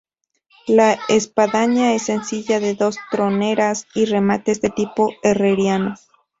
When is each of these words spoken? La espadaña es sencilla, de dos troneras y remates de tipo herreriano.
La 0.65 0.97
espadaña 1.09 1.93
es 1.93 2.01
sencilla, 2.01 2.59
de 2.59 2.73
dos 2.73 2.97
troneras 3.11 3.85
y 3.93 4.05
remates 4.05 4.59
de 4.59 4.71
tipo 4.71 5.13
herreriano. 5.21 5.93